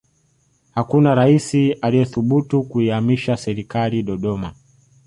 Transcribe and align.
hakuna 0.71 1.15
raisi 1.15 1.73
aliyethubutu 1.73 2.63
kuihamishia 2.63 3.37
serikali 3.37 4.03
dodoma 4.03 4.53